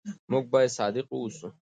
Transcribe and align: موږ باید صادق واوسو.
موږ 0.31 0.43
باید 0.53 0.75
صادق 0.77 1.05
واوسو. 1.09 1.47